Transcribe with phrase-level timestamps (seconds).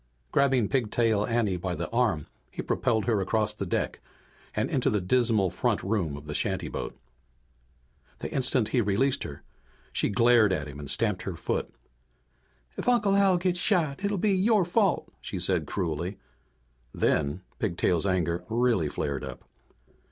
[0.31, 3.99] Grabbing Pigtail Anne by the arm, he propelled her across the deck
[4.55, 6.95] and into the dismal front room of the shantyboat.
[8.17, 9.43] The instant he released her
[9.93, 11.71] she glared at him and stamped her foot.
[12.77, 16.17] "If Uncle Al gets shot it'll be your fault," she said cruelly.
[16.95, 19.47] Then Pigtail's anger really flared up.